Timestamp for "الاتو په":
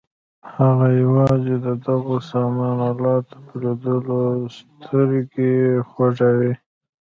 2.91-3.53